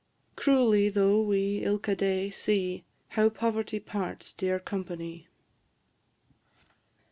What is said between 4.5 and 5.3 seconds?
companie.